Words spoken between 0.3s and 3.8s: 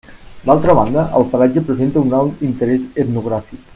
D'altra banda, el paratge presenta un alt interés etnogràfic.